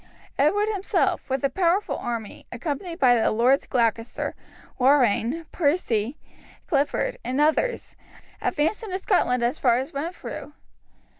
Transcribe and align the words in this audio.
Edward 0.39 0.67
himself, 0.69 1.29
with 1.29 1.43
a 1.43 1.49
powerful 1.51 1.95
army, 1.95 2.47
accompanied 2.51 2.97
by 2.97 3.13
the 3.13 3.29
Lords 3.29 3.67
Gloucester, 3.67 4.33
Warrenne, 4.79 5.45
Percy, 5.51 6.17
Clifford, 6.65 7.19
and 7.23 7.39
others, 7.39 7.95
advanced 8.41 8.81
into 8.81 8.97
Scotland 8.97 9.43
as 9.43 9.59
far 9.59 9.77
as 9.77 9.93
Renfrew. 9.93 10.53